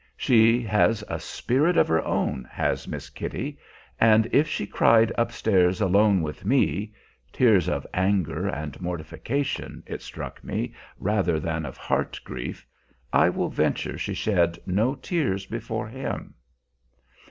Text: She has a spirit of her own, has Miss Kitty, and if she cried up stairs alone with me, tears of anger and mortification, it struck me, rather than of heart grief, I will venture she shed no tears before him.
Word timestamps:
She 0.17 0.63
has 0.63 1.03
a 1.09 1.19
spirit 1.19 1.77
of 1.77 1.87
her 1.87 2.03
own, 2.03 2.49
has 2.51 2.87
Miss 2.87 3.07
Kitty, 3.11 3.59
and 3.99 4.25
if 4.31 4.47
she 4.47 4.65
cried 4.65 5.11
up 5.15 5.31
stairs 5.31 5.79
alone 5.79 6.23
with 6.23 6.43
me, 6.43 6.91
tears 7.31 7.69
of 7.69 7.85
anger 7.93 8.47
and 8.47 8.81
mortification, 8.81 9.83
it 9.85 10.01
struck 10.01 10.43
me, 10.43 10.73
rather 10.97 11.39
than 11.39 11.67
of 11.67 11.77
heart 11.77 12.19
grief, 12.23 12.65
I 13.13 13.29
will 13.29 13.49
venture 13.49 13.95
she 13.99 14.15
shed 14.15 14.57
no 14.65 14.95
tears 14.95 15.45
before 15.45 15.87
him. 15.87 16.33